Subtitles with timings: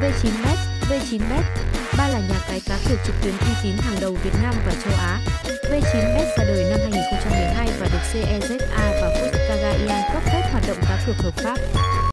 [0.00, 0.58] V9bet,
[0.88, 1.42] V9bet,
[1.98, 4.72] ba là nhà cái cá cược trực tuyến uy tín hàng đầu Việt Nam và
[4.84, 5.20] châu Á.
[5.70, 10.78] V9bet ra đời năm 2012 và được CEZA và Fuskaga Ian cấp phép hoạt động
[10.82, 11.56] cá cược hợp pháp.